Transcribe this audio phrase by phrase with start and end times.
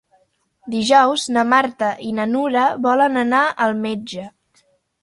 [0.75, 4.29] Dijous na Marta i na Nura volen anar al metge.